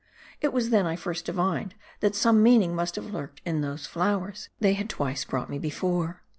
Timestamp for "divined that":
1.25-2.15